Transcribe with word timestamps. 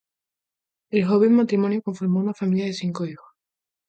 El 0.89 1.05
joven 1.05 1.35
matrimonio 1.35 1.83
conformó 1.83 2.19
una 2.21 2.33
familia 2.33 2.65
de 2.65 2.73
cinco 2.73 3.05
hijos. 3.05 3.29